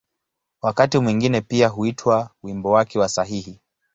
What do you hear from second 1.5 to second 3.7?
huitwa ‘’wimbo wake wa sahihi’’.